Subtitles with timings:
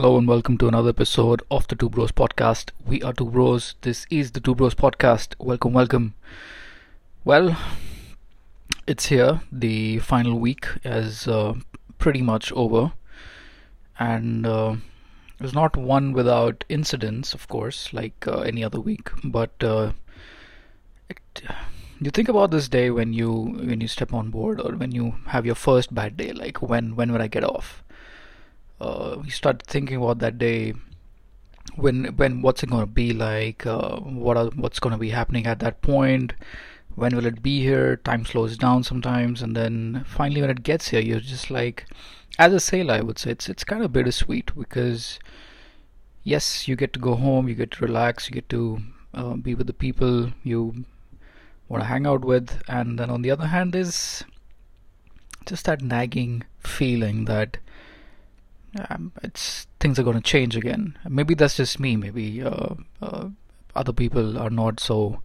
[0.00, 2.70] Hello and welcome to another episode of the Two Bros podcast.
[2.86, 3.74] We are Two Bros.
[3.80, 5.34] This is the Two Bros podcast.
[5.40, 6.14] Welcome, welcome.
[7.24, 7.58] Well,
[8.86, 9.40] it's here.
[9.50, 11.54] The final week is uh,
[11.98, 12.92] pretty much over,
[13.98, 14.76] and uh,
[15.40, 19.10] it was not one without incidents, of course, like uh, any other week.
[19.24, 19.94] But uh,
[21.08, 21.42] it,
[22.00, 25.16] you think about this day when you when you step on board, or when you
[25.26, 26.30] have your first bad day.
[26.30, 27.82] Like when when will I get off?
[28.80, 30.74] Uh, you start thinking about that day
[31.76, 35.10] when when what's it going to be like uh, what are, what's going to be
[35.10, 36.32] happening at that point
[36.94, 40.88] when will it be here time slows down sometimes and then finally when it gets
[40.88, 41.86] here you're just like
[42.38, 45.18] as a sailor i would say it's it's kind of bittersweet because
[46.24, 48.78] yes you get to go home you get to relax you get to
[49.14, 50.84] uh, be with the people you
[51.68, 54.24] want to hang out with and then on the other hand is
[55.46, 57.58] just that nagging feeling that
[58.88, 60.98] um, it's things are going to change again.
[61.08, 61.96] Maybe that's just me.
[61.96, 63.28] Maybe uh, uh,
[63.74, 65.22] other people are not so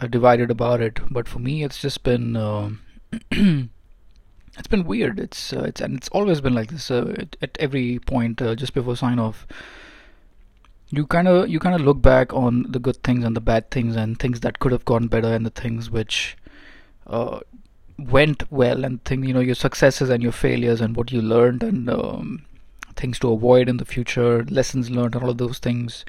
[0.00, 1.00] uh, divided about it.
[1.10, 2.70] But for me, it's just been uh,
[3.30, 5.18] it's been weird.
[5.18, 8.74] It's uh, it's and it's always been like this uh, at, at, every point just
[8.74, 9.46] before sign off.
[10.90, 13.70] You kind of you kind of look back on the good things and the bad
[13.70, 16.36] things and things that could have gone better and the things which
[17.98, 21.62] went well and think you know your successes and your failures and what you learned
[21.62, 22.44] and um,
[22.94, 26.04] things to avoid in the future lessons learned and all of those things.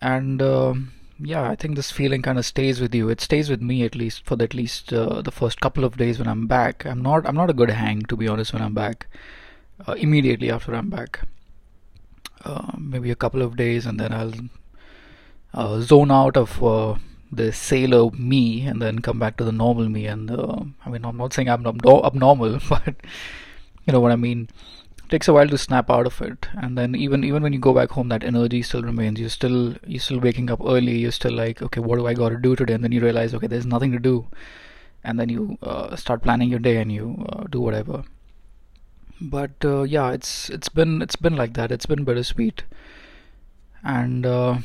[0.00, 0.74] And uh,
[1.20, 3.08] yeah i think this feeling kind of stays with you.
[3.08, 5.96] It stays with me at least for the, at least uh, the first couple of
[5.96, 6.86] days when i'm back.
[6.86, 9.06] I'm not i'm not a good hang to be honest when i'm back.
[9.86, 11.20] Uh, immediately after i'm back.
[12.44, 14.32] Uh, maybe a couple of days and then i'll
[15.54, 16.94] uh, zone out of uh,
[17.30, 20.06] the sailor me and then come back to the normal me.
[20.06, 22.94] And uh, i mean i'm not saying i'm abnormal but
[23.86, 24.48] you know what i mean?
[25.04, 26.48] It takes a while to snap out of it.
[26.54, 29.18] And then even even when you go back home that energy still remains.
[29.20, 30.98] You're still you're still waking up early.
[30.98, 32.74] You're still like okay what do i got to do today?
[32.74, 34.26] And then you realize okay there's nothing to do.
[35.04, 38.04] And then you uh, start planning your day and you uh, do whatever.
[39.20, 41.72] But uh, yeah it's it's been it's been like that.
[41.72, 42.64] It's been bittersweet.
[43.82, 44.58] And uh,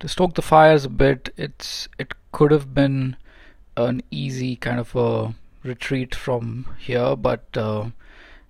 [0.00, 3.16] to stoke the fires a bit it's it could have been
[3.76, 7.86] an easy kind of a retreat from here but uh,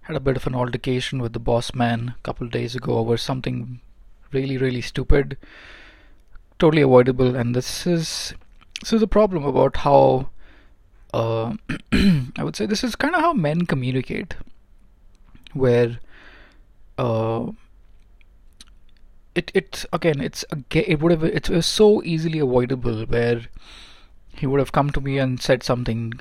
[0.03, 3.17] had a bit of an altercation with the boss man a couple days ago over
[3.17, 3.81] something
[4.33, 5.37] really really stupid.
[6.59, 8.35] Totally avoidable and this is
[8.81, 10.31] this is a problem about how
[11.13, 11.55] uh,
[11.93, 14.37] I would say this is kind of how men communicate
[15.55, 15.99] where
[16.99, 17.47] uh,
[19.37, 23.43] it it again it's it would have it was so easily avoidable where
[24.35, 26.13] he would have come to me and said something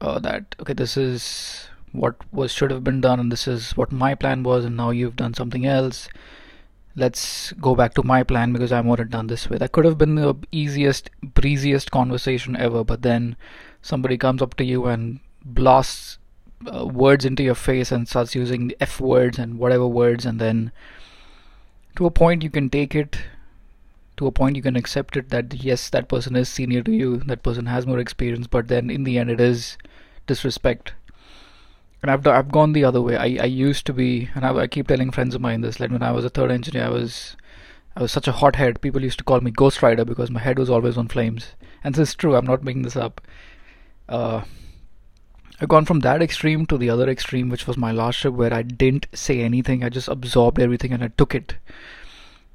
[0.00, 3.90] uh, that okay this is what was should have been done and this is what
[3.92, 6.08] my plan was and now you've done something else.
[6.94, 9.58] Let's go back to my plan because I want it done this way.
[9.58, 13.36] That could have been the easiest breeziest conversation ever but then
[13.82, 16.18] somebody comes up to you and blasts
[16.74, 20.72] uh, words into your face and starts using f words and whatever words and then
[21.96, 23.18] to a point you can take it
[24.16, 27.18] to a point you can accept it that yes that person is senior to you
[27.26, 29.76] that person has more experience but then in the end it is
[30.26, 30.94] disrespect.
[32.02, 33.16] And I've, I've gone the other way.
[33.16, 35.90] I, I used to be and I, I keep telling friends of mine this like
[35.90, 37.36] when I was a third engineer I was
[37.96, 40.58] I was such a hothead people used to call me ghost rider because my head
[40.58, 41.52] was always on flames.
[41.82, 42.36] And this is true.
[42.36, 43.20] I'm not making this up.
[44.08, 44.42] Uh,
[45.60, 48.52] I've gone from that extreme to the other extreme, which was my last trip, where
[48.52, 49.82] I didn't say anything.
[49.82, 51.54] I just absorbed everything and I took it.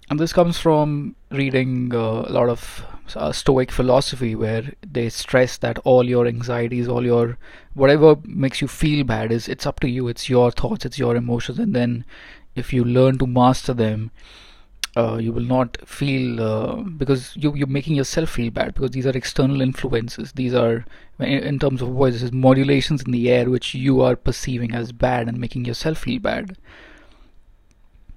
[0.09, 2.85] And this comes from reading uh, a lot of
[3.15, 7.37] uh, Stoic philosophy, where they stress that all your anxieties, all your
[7.73, 10.07] whatever makes you feel bad, is it's up to you.
[10.07, 12.05] It's your thoughts, it's your emotions, and then
[12.55, 14.11] if you learn to master them,
[14.97, 19.05] uh, you will not feel uh, because you, you're making yourself feel bad because these
[19.05, 20.33] are external influences.
[20.33, 20.85] These are
[21.19, 25.39] in, terms of voices modulations in the air which you are perceiving as bad and
[25.39, 26.57] making yourself feel bad.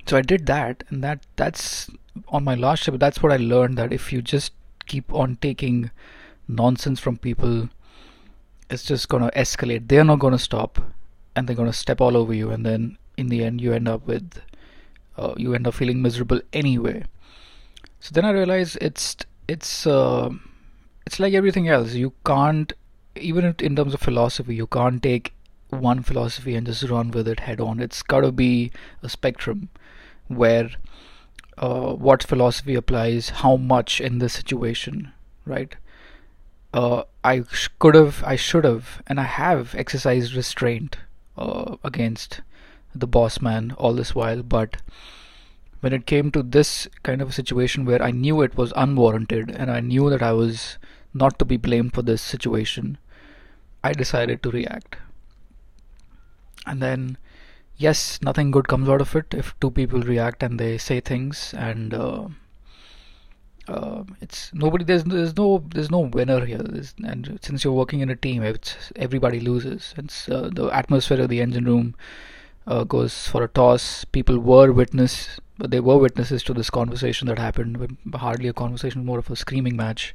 [0.07, 1.91] So i did that and that that's
[2.29, 2.99] on my last trip.
[2.99, 4.53] That's what i learned that if you just
[4.87, 5.91] keep on taking
[6.49, 7.69] nonsense from people
[8.69, 9.89] it's just going to escalate.
[9.89, 10.81] They're not going to stop
[11.37, 13.87] and they're going to step all over you and then in the end you end
[13.87, 14.41] up with
[15.17, 17.05] uh, you end up feeling miserable anyway.
[18.01, 19.17] So then I realized it's
[19.49, 20.31] it's uh,
[21.07, 21.95] it's like everything else.
[21.95, 22.73] You can't
[23.17, 25.33] even in terms of philosophy, you can't take
[25.71, 27.81] one philosophy and just run with it head on.
[27.81, 28.73] It's got to be
[29.03, 29.69] a spectrum
[30.29, 30.71] where
[31.59, 35.13] uh, what philosophy applies, how much in this situation,
[35.45, 35.75] right?
[36.73, 37.45] Uh, I
[37.79, 40.99] could have, I should have, and I have exercised restraint
[41.39, 42.41] uh, against
[42.95, 44.77] the boss man all this while, but
[45.81, 49.51] when it came to this kind of a situation where I knew it was unwarranted
[49.51, 50.79] and I knew that I was
[51.13, 52.97] not to be blamed for this situation,
[53.83, 54.97] I decided to react.
[56.67, 57.19] And then,
[57.77, 61.55] yes, nothing good comes out of it if two people react and they say things
[61.57, 61.93] and.
[61.93, 62.29] Uh,
[63.67, 64.85] uh, it's nobody.
[64.85, 66.59] There's there's no there's no winner here.
[66.59, 69.95] There's, and since you're working in a team, it's everybody loses.
[69.97, 71.95] It's uh, the atmosphere of the engine room
[72.67, 74.05] uh, goes for a toss.
[74.05, 77.99] People were witness, but they were witnesses to this conversation that happened.
[78.15, 80.15] Hardly a conversation, more of a screaming match.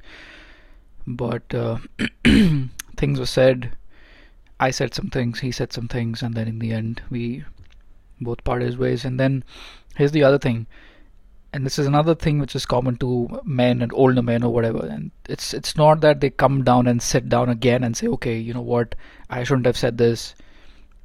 [1.05, 1.77] But uh,
[2.97, 3.71] things were said.
[4.59, 5.39] I said some things.
[5.39, 7.45] He said some things, and then in the end, we
[8.19, 9.05] both parted ways.
[9.05, 9.43] And then
[9.95, 10.67] here's the other thing
[11.51, 14.85] and this is another thing which is common to men and older men or whatever
[14.85, 18.37] and it's it's not that they come down and sit down again and say okay
[18.37, 18.95] you know what
[19.29, 20.35] i shouldn't have said this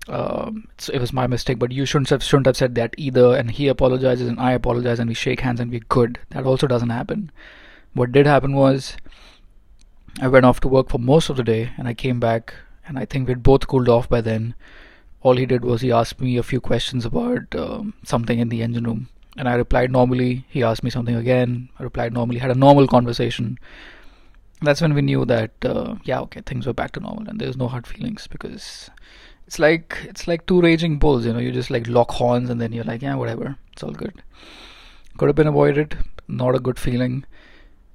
[0.09, 3.53] um, it was my mistake but you shouldn't have shouldn't have said that either and
[3.53, 6.91] he apologizes and i apologize and we shake hands and we're good that also doesn't
[6.91, 7.31] happen
[7.95, 8.97] what did happen was
[10.21, 12.55] i went off to work for most of the day and i came back
[12.87, 14.55] and i think we'd both cooled off by then
[15.23, 18.63] all he did was he asked me a few questions about um, something in the
[18.63, 20.45] engine room and I replied normally.
[20.49, 21.69] He asked me something again.
[21.79, 22.39] I replied normally.
[22.39, 23.59] Had a normal conversation.
[24.63, 27.57] That's when we knew that uh, yeah, okay, things were back to normal, and there's
[27.57, 28.91] no hard feelings because
[29.47, 31.27] it's like it's like two raging bulls.
[31.27, 33.93] You know, you just like lock horns, and then you're like, yeah, whatever, it's all
[33.93, 34.23] good.
[35.17, 35.99] Could have been avoided.
[36.27, 37.25] Not a good feeling.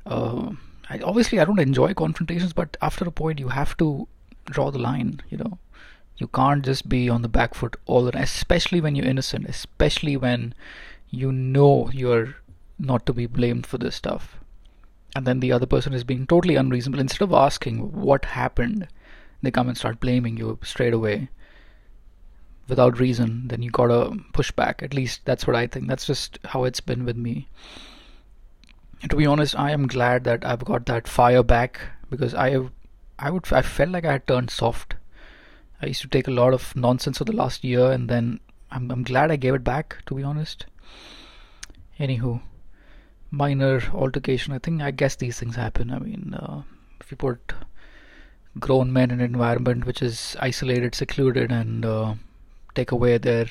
[0.06, 0.52] Uh,
[0.90, 4.08] I, obviously, I don't enjoy confrontations, but after a point, you have to
[4.46, 5.22] draw the line.
[5.30, 5.58] You know,
[6.18, 9.48] you can't just be on the back foot all the time, especially when you're innocent,
[9.48, 10.54] especially when
[11.10, 12.36] you know you're
[12.78, 14.40] not to be blamed for this stuff
[15.16, 18.88] and then the other person is being totally unreasonable instead of asking what happened
[19.42, 21.30] they come and start blaming you straight away
[22.70, 24.82] without reason then you gotta push back.
[24.84, 25.88] At least that's what i think.
[25.88, 27.48] That's just how it's been with me.
[29.02, 31.80] And to be honest i am glad that i've got that fire back
[32.10, 32.58] because i
[33.18, 34.96] i would i felt like i had turned soft.
[35.82, 38.40] I used to take a lot of nonsense for the last year and then
[38.72, 40.66] i'm, I'm glad i gave it back to be honest.
[42.00, 42.42] Anywho
[43.32, 44.54] minor altercation.
[44.54, 45.92] I think i guess these things happen.
[45.92, 46.64] I mean uh,
[47.00, 47.54] if you put
[48.60, 52.16] grown men in an environment which is isolated secluded and uh,
[52.80, 53.48] take away their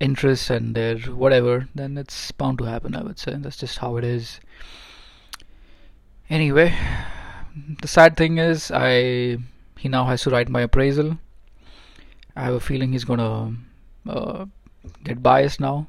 [0.00, 3.34] interests and their whatever then it's bound to happen i would say.
[3.36, 4.40] That's just how it is.
[6.30, 6.72] Anyway
[7.82, 9.38] the sad thing is i
[9.78, 11.18] he now has to write my appraisal.
[12.34, 13.54] I have a feeling he's gonna
[14.08, 14.46] uh,
[15.04, 15.86] get biased now.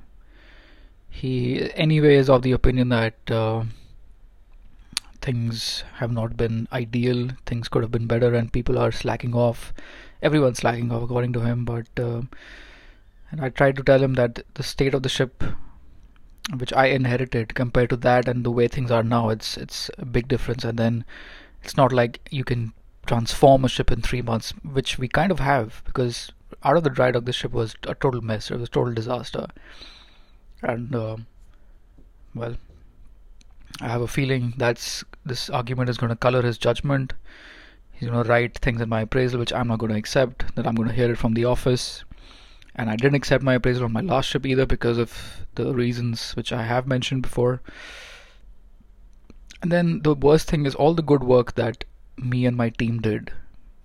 [1.10, 3.64] He anyway is of the opinion that uh,
[5.22, 7.30] things have not been ideal.
[7.46, 9.74] Things could have been better and people are slacking off
[10.22, 12.22] everyone's slacking off according to him but uh,
[13.32, 15.44] and i tried to tell him that the state of the ship
[16.58, 20.06] which i inherited compared to that and the way things are now it's it's a
[20.06, 20.64] big difference.
[20.64, 21.06] And then
[21.64, 22.74] it's not like you can
[23.06, 26.32] transform a ship in 3 months which we kind of have because
[26.64, 28.50] out of the dry dock the ship was a total mess.
[28.50, 29.48] It was a total disaster.
[30.62, 31.18] And uh,
[32.36, 32.56] well
[33.82, 37.14] i have a feeling that's this argument is going to color his judgment
[38.00, 40.66] he's going to write things in my appraisal which i'm not going to accept that
[40.66, 42.04] i'm going to hear it from the office
[42.76, 46.32] and i didn't accept my appraisal on my last ship either because of the reasons
[46.36, 47.62] which i have mentioned before
[49.62, 51.84] and then the worst thing is all the good work that
[52.18, 53.32] me and my team did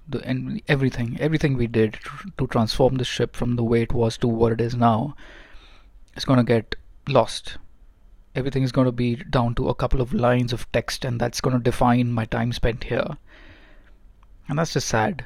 [0.08, 1.98] the and everything everything we did
[2.38, 5.16] to transform the ship from the way it was to what it is now
[6.16, 6.76] is going to get
[7.08, 7.58] lost.
[8.34, 11.40] Everything is going to be down to a couple of lines of text, and that's
[11.40, 13.16] going to define my time spent here.
[14.48, 15.24] And that's just sad.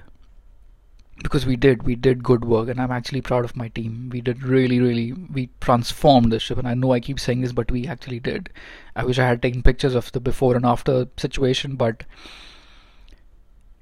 [1.22, 4.08] Because we did, we did good work, and I'm actually proud of my team.
[4.12, 7.50] We did really, really, we transformed the ship, and I know I keep saying this,
[7.50, 8.50] but we actually did.
[8.94, 12.04] I wish I had taken pictures of the before and after situation, but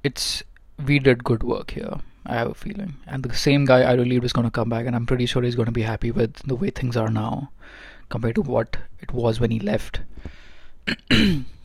[0.03, 0.43] it's
[0.83, 2.01] we did good work here.
[2.25, 2.97] I have a feeling.
[3.07, 5.43] And the same guy I believe is going to come back, and I'm pretty sure
[5.43, 7.51] he's going to be happy with the way things are now
[8.09, 10.01] compared to what it was when he left.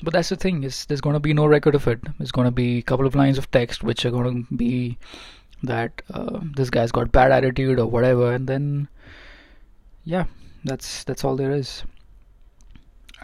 [0.04, 2.00] but that's the thing is there's going to be no record of it.
[2.18, 4.98] There's going to be a couple of lines of text which are going to be
[5.64, 8.88] that uh, this guy's got bad attitude or whatever, and then
[10.04, 10.26] yeah,
[10.64, 11.84] that's that's all there is.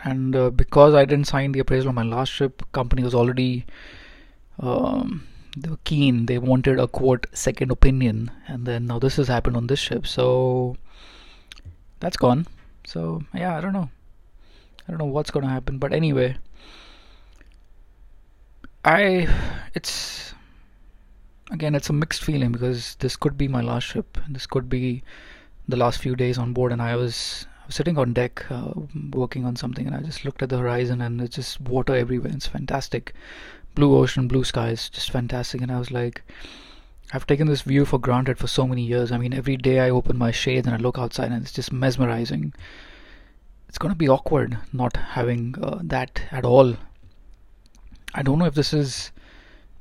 [0.04, 3.66] And uh, because I didn't sign the appraisal on my last trip, company was already
[4.60, 9.28] um, they were keen they wanted a quote second opinion and then now this has
[9.28, 10.76] happened on this ship so
[12.00, 12.46] that's gone
[12.86, 13.90] so yeah i don't know
[14.88, 16.36] i don't know what's going to happen but anyway
[18.86, 19.28] i
[19.74, 20.34] it's
[21.52, 25.04] again it's a mixed feeling because this could be my last ship this could be
[25.68, 28.72] the last few days on board, and I was, I was sitting on deck uh,
[29.12, 32.32] working on something, and I just looked at the horizon, and it's just water everywhere.
[32.34, 33.14] It's fantastic,
[33.76, 35.62] blue ocean, blue skies, just fantastic.
[35.62, 36.22] And I was like,
[37.14, 39.12] I've taken this view for granted for so many years.
[39.12, 41.74] I mean, every day I open my shades and I look outside, and it's just
[41.74, 42.54] mesmerizing.
[43.68, 46.78] It's gonna be awkward not having uh, that at all.
[48.14, 49.12] I don't know if this is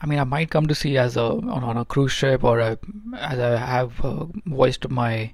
[0.00, 2.58] I mean, I might come to sea as a on, on a cruise ship, or
[2.58, 2.78] a,
[3.16, 5.32] as I have uh, voiced my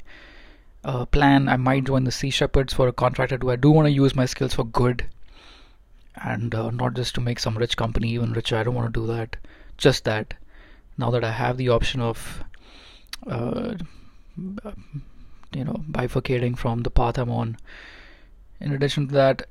[0.85, 1.49] uh, plan.
[1.49, 3.39] I might join the Sea Shepherds for a contractor.
[3.39, 5.07] Do I do want to use my skills for good,
[6.17, 8.57] and uh, not just to make some rich company even richer?
[8.57, 9.37] I don't want to do that.
[9.79, 10.35] Just that.
[10.97, 12.45] Now that I have the option of,
[13.27, 13.75] uh,
[14.37, 17.57] you know, bifurcating from the path I'm on.
[18.63, 19.43] In addition to that,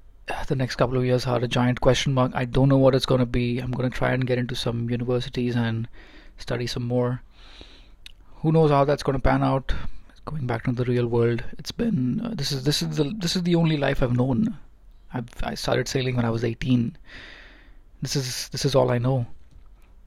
[0.48, 2.32] the next couple of years are a giant question mark.
[2.34, 3.60] I don't know what it's going to be.
[3.60, 5.90] I'm going to try and get into some universities and
[6.38, 7.22] study some more.
[8.36, 9.74] Who knows how that's going to pan out?
[10.24, 13.36] Going back to the real world, it's been uh, this is this is the this
[13.36, 14.56] is the only life I've known.
[15.14, 16.96] I've, I started sailing when I was 18.
[18.04, 19.26] This is this is all I know,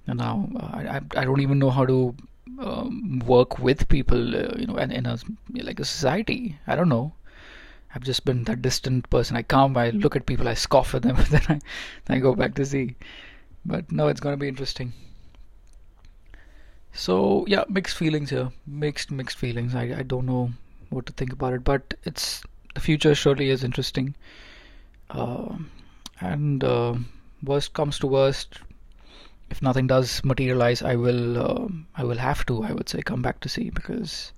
[0.06, 2.14] and now uh, I I don't even know how to
[2.61, 5.18] um, work with people, uh, you know, in, in a
[5.62, 6.56] like a society.
[6.68, 7.12] I don't know.
[7.95, 9.37] I've just been that distant person.
[9.37, 11.61] I come, I look at people, I scoff at them, and then I,
[12.05, 12.97] then I go back to sea.
[13.65, 14.93] But no, it's going to be interesting.
[16.93, 18.51] So yeah, mixed feelings here.
[18.67, 19.75] Mixed, mixed feelings.
[19.75, 20.51] I, I don't know
[20.91, 22.43] what to think about it, but it's
[22.75, 24.15] the future surely is interesting.
[25.11, 25.57] Uh,
[26.21, 26.95] and uh,
[27.43, 28.59] worst comes to worst,
[29.51, 33.23] if nothing does materialize, I will uh, I will have to I would say come
[33.23, 34.33] back to sea because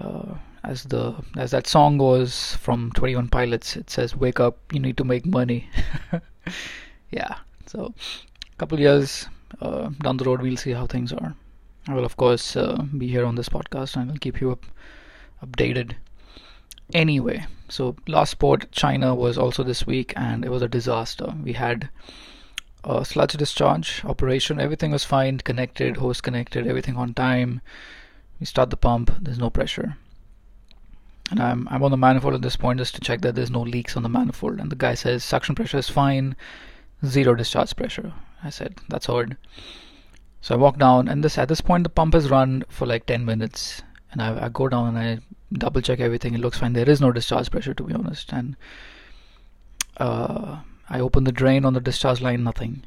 [0.00, 0.34] uh,
[0.66, 4.96] as the as that song goes from 21 pilots it says wake up you need
[4.96, 5.68] to make money.
[7.10, 7.36] Yeah
[7.66, 7.94] so
[8.52, 9.28] a couple years
[9.60, 11.34] uh, down the road we'll see how things are.
[11.88, 14.66] I will of course uh, be here on this podcast and i'll keep you up
[15.44, 15.94] updated.
[16.92, 21.32] Anyway so last port china was also this week and it was a disaster.
[21.42, 21.88] We had
[22.84, 24.60] a sludge discharge operation.
[24.60, 27.60] Everything was fine connected hose connected everything on time
[28.38, 29.96] we start the pump there's no pressure.
[31.30, 33.62] And I'm, I'm on the manifold at this point just to check that there's no
[33.62, 34.60] leaks on the manifold.
[34.60, 36.36] And the guy says suction pressure is fine
[37.04, 38.12] zero discharge pressure.
[38.44, 39.36] I said that's odd.
[40.40, 43.06] So i walk down and this at this point the pump has run for like
[43.06, 43.82] 10 minutes.
[44.12, 45.18] And I, I go down and i
[45.52, 46.34] double check everything.
[46.34, 46.72] It looks fine.
[46.72, 48.32] There is no discharge pressure to be honest.
[48.32, 48.56] And
[49.96, 52.84] uh, i open the drain on the discharge line nothing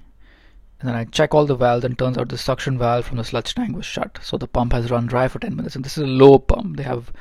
[0.80, 3.24] and then I check all the valves and turns out the suction valve from the
[3.26, 4.18] sludge tank was shut.
[4.22, 5.76] So the pump has run dry for 10 minutes.
[5.76, 6.78] And this is a lobe pump.
[6.78, 7.12] They have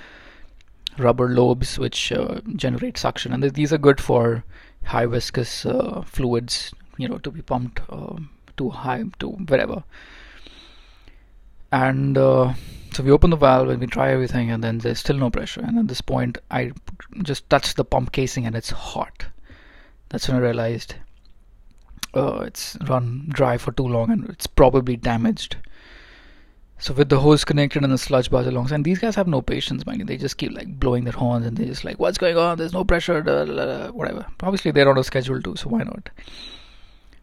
[0.97, 3.33] rubber lobes which uh, generate suction.
[3.33, 4.45] And these are good for
[4.85, 8.17] high viscous uh, fluids, you know, to be pumped uh,
[8.59, 9.83] to high, to wherever.
[11.73, 12.55] And uh,
[12.93, 15.63] so we open the valve and we try everything and then there's still no pressure.
[15.63, 16.71] And at this point, I
[17.25, 19.27] just touch the pump casing and it's hot.
[20.11, 20.95] That's when I realized
[22.15, 25.57] uh, it's run dry for too long and it's probably damaged.
[26.81, 29.43] So with the hose connected and the sludge bars along, and these guys have no
[29.43, 30.07] patience, man.
[30.07, 32.57] They just keep like blowing their horns and they're just like, what's going on?
[32.57, 34.27] There's no pressure, blah, blah, blah, whatever.
[34.43, 36.11] Obviously they're on a schedule too, so why not?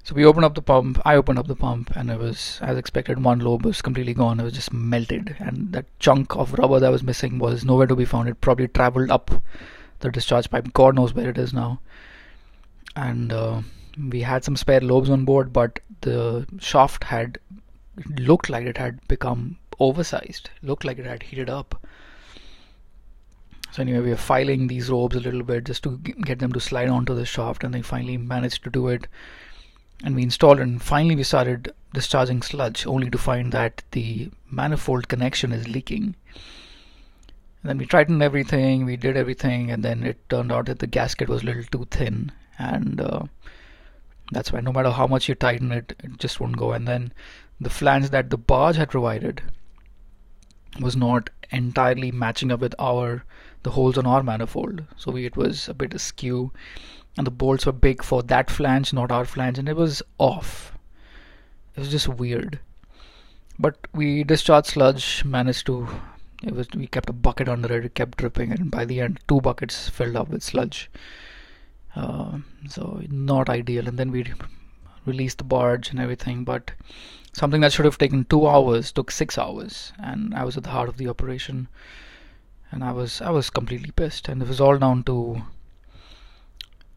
[0.04, 1.02] So we opened up the pump.
[1.04, 3.24] I opened up the pump, and it was as expected.
[3.24, 4.40] One lobe was completely gone.
[4.40, 7.96] It was just melted, and that chunk of rubber that was missing was nowhere to
[7.96, 8.30] be found.
[8.30, 9.32] It probably traveled up
[10.02, 10.72] the discharge pipe.
[10.74, 11.80] God knows where it is now.
[12.96, 13.62] And uh,
[13.98, 17.40] we had some spare lobes on board, but the shaft had
[18.18, 21.82] looked like it had become oversized, looked like it had heated up.
[23.72, 26.60] So anyway, we were filing these lobes a little bit just to get them to
[26.60, 29.08] slide onto the shaft, and they finally managed to do it.
[30.04, 35.08] And we installed, and finally we started discharging sludge, only to find that the manifold
[35.08, 36.16] connection is leaking.
[37.62, 40.88] And then we tightened everything, we did everything, and then it turned out that the
[40.88, 43.24] gasket was a little too thin, and uh,
[44.32, 46.72] that's why no matter how much you tighten it, it just won't go.
[46.72, 47.14] And then
[47.60, 49.42] the flange that the barge had provided
[50.80, 53.24] was not entirely matching up with our
[53.64, 54.84] the holes on our manifold.
[54.96, 56.52] So we, it was a bit askew,
[57.18, 60.78] and the bolts were big for that flange, not our flange, and it was off.
[61.76, 62.60] It was just weird.
[63.58, 65.88] But we discharged sludge, managed to.
[66.44, 69.20] It was we kept a bucket under it, it kept dripping, and by the end,
[69.28, 70.92] two buckets filled up with sludge.
[71.96, 73.88] Uh, so not ideal.
[73.88, 74.26] And then we
[75.06, 76.72] released the barge and everything, but
[77.34, 80.72] something that should have taken two hours took six hours, and I was at the
[80.72, 81.68] heart of the operation,
[82.72, 85.44] and I was I was completely pissed, and it was all down to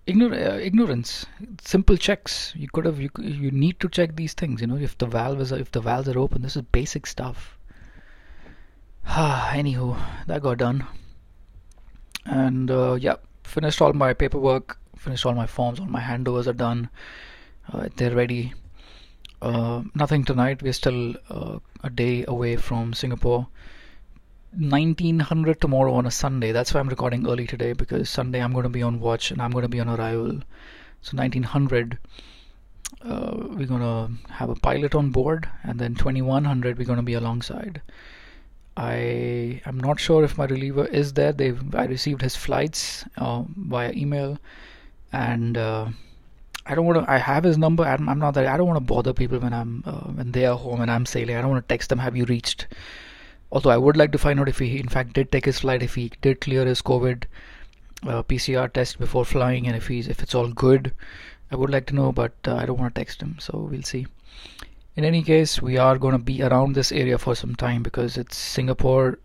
[0.06, 1.26] ignor- uh, ignorance.
[1.60, 2.52] Simple checks.
[2.56, 4.60] You could have you you need to check these things.
[4.60, 7.58] You know, if the valve is if the valves are open, this is basic stuff.
[9.06, 10.86] Anywho, that got done.
[12.24, 16.52] And uh, yeah, finished all my paperwork, finished all my forms, all my handovers are
[16.52, 16.90] done.
[17.72, 18.54] Uh, they're ready.
[19.40, 20.62] Uh, nothing tonight.
[20.62, 23.46] We're still uh, a day away from Singapore.
[24.56, 26.52] 1900 tomorrow on a Sunday.
[26.52, 29.42] That's why I'm recording early today because Sunday I'm going to be on watch and
[29.42, 30.40] I'm going to be on arrival.
[31.02, 31.98] So 1900,
[33.02, 37.02] uh, we're going to have a pilot on board, and then 2100 we're going to
[37.02, 37.80] be alongside.
[38.76, 41.32] I am not sure if my reliever is there.
[41.32, 44.38] They I received his flights uh, via email,
[45.12, 45.88] and uh,
[46.66, 47.10] I don't want to.
[47.10, 47.84] I have his number.
[47.84, 48.46] I'm, I'm not that.
[48.46, 51.06] I don't want to bother people when I'm uh, when they are home and I'm
[51.06, 51.36] sailing.
[51.36, 51.98] I don't want to text them.
[51.98, 52.66] Have you reached?
[53.50, 55.82] Although I would like to find out if he in fact did take his flight,
[55.82, 57.24] if he did clear his COVID
[58.02, 60.92] uh, PCR test before flying, and if he's if it's all good.
[61.50, 63.36] I would like to know, but uh, I don't want to text him.
[63.40, 64.06] So we'll see
[64.98, 68.18] in any case we are going to be around this area for some time because
[68.18, 69.20] it's Singapore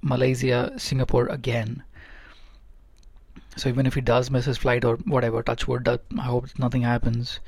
[0.00, 1.82] Malaysia Singapore again
[3.58, 6.82] so even if he does miss his flight or whatever touch wood I hope nothing
[6.82, 7.40] happens.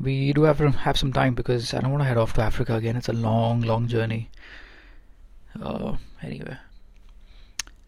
[0.00, 2.42] We do have to have some time because I don't want to head off to
[2.42, 2.96] Africa again.
[2.96, 4.30] It's a long long journey.
[5.60, 6.56] Uh, anyway.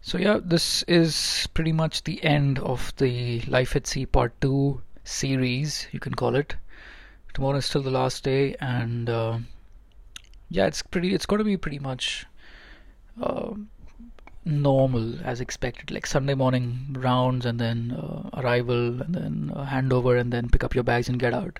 [0.02, 4.80] So yeah this is pretty much the end of the life at sea part 2
[5.02, 6.56] series you can call it.
[7.32, 9.38] Tomorrow is still the last day and uh,
[10.50, 12.26] yeah it's pretty it's going to be pretty much
[13.20, 13.54] uh,
[14.44, 20.20] normal as expected like sunday morning rounds and then uh, arrival and then uh, handover
[20.20, 21.58] and then pick up your bags and get out.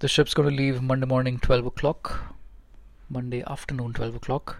[0.00, 2.34] The ship's going to leave monday morning 12 o'clock
[3.08, 4.56] monday afternoon 12 o'clock.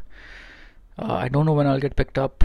[0.98, 2.44] Uh, i don't know when i'll get picked up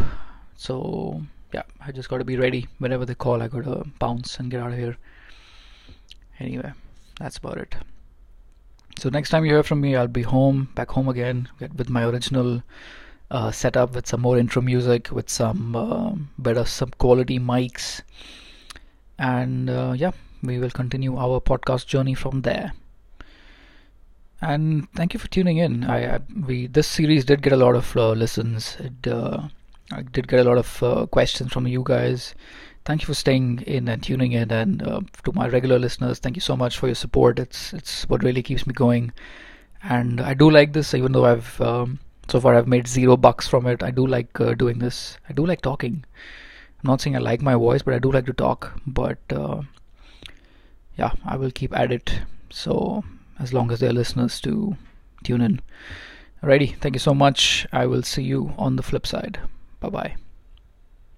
[0.55, 1.21] so
[1.53, 3.41] yeah i just got to be ready whenever they call.
[3.41, 4.97] I gotta bounce and get out of here.
[6.39, 6.73] Anyway
[7.19, 7.75] that's about it.
[8.97, 12.03] So next time you hear from me i'll be home back home again with my
[12.03, 12.63] original
[13.31, 18.01] uh, setup with some more intro music with some uh, better some quality mics.
[19.17, 20.11] And uh, yeah
[20.45, 22.73] we will continue our podcast journey from there.
[24.41, 25.85] And thank you for tuning in.
[25.85, 28.77] I, I we this series did get a lot of uh, listens.
[28.79, 29.47] It uh,
[29.91, 32.35] I did get a lot of uh, questions from you guys.
[32.83, 34.51] Thank you for staying in and tuning in.
[34.51, 34.79] And
[35.23, 37.39] to my regular listeners thank you so much for your support.
[37.39, 39.11] It's it's what really keeps me going.
[39.83, 43.47] And i do like this even though i've um, so far i've made zero bucks
[43.47, 43.83] from it.
[43.83, 45.17] I do like uh, doing this.
[45.29, 46.03] I do like talking.
[46.83, 48.79] I'm not saying i like my voice but i do like to talk.
[48.85, 49.61] But uh,
[50.97, 52.19] yeah i will keep at it.
[52.49, 53.03] So
[53.39, 54.75] as long as there are listeners to
[55.23, 55.61] tune in.
[56.43, 56.77] Alrighty.
[56.79, 57.65] Thank you so much.
[57.71, 59.39] I will see you on the flip side.
[59.79, 60.15] Bye bye